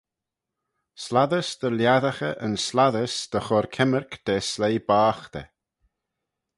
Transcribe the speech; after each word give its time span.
Slattys 1.03 1.49
dy 1.61 1.69
lhiassaghey 1.77 2.37
yn 2.45 2.53
slattys 2.65 3.15
dy 3.31 3.39
chur 3.45 3.65
kemmyrk 3.75 4.13
da 4.25 4.35
sleih 4.49 4.83
boghtey. 4.89 5.47